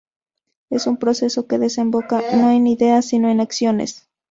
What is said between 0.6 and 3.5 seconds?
Es un proceso que desemboca no en ideas, sino en